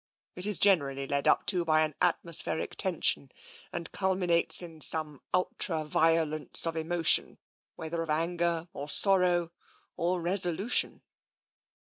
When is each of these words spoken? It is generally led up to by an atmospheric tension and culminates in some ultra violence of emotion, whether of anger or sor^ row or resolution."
It 0.35 0.47
is 0.47 0.57
generally 0.57 1.05
led 1.05 1.27
up 1.27 1.45
to 1.45 1.63
by 1.63 1.81
an 1.81 1.93
atmospheric 2.01 2.75
tension 2.75 3.31
and 3.71 3.91
culminates 3.91 4.63
in 4.63 4.81
some 4.81 5.21
ultra 5.31 5.85
violence 5.85 6.65
of 6.65 6.75
emotion, 6.75 7.37
whether 7.75 8.01
of 8.01 8.09
anger 8.09 8.67
or 8.73 8.87
sor^ 8.87 9.19
row 9.19 9.51
or 9.97 10.19
resolution." 10.19 11.03